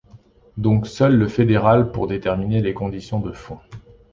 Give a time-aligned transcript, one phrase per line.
[0.57, 3.59] Donc seul le fédéral pour déterminer les conditions de fond.